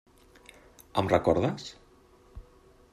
Em 1.01 1.11
recordes? 1.13 1.69